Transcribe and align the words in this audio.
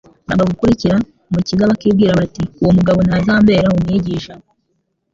banga 0.27 0.43
gukurikira 0.51 0.95
Umukiza 1.29 1.69
bakibwira 1.71 2.17
bati: 2.19 2.43
uwo 2.61 2.71
mugabo 2.77 2.99
ntazambera 3.07 3.67
Umwigisha. 3.77 4.33